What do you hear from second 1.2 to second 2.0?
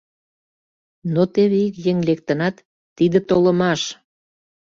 теве ик еҥ